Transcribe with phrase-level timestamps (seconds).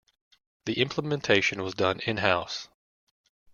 [0.65, 2.69] The implementation was done in-house.